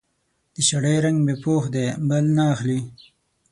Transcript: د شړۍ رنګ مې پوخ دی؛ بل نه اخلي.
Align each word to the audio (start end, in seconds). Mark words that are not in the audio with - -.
د 0.53 0.55
شړۍ 0.67 0.97
رنګ 1.05 1.17
مې 1.25 1.35
پوخ 1.43 1.63
دی؛ 1.73 1.85
بل 2.09 2.25
نه 2.37 2.43
اخلي. 2.53 2.79